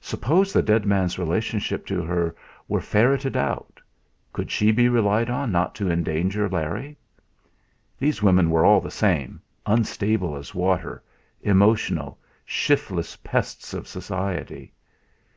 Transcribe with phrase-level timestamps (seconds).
[0.00, 2.34] Suppose the dead man's relationship to her
[2.66, 3.80] were ferreted out,
[4.32, 6.98] could she be relied on not to endanger Larry?
[7.96, 11.04] These women were all the same, unstable as water,
[11.40, 14.72] emotional, shiftless pests of society.